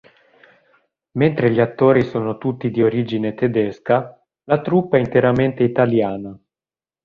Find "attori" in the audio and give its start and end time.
1.59-2.01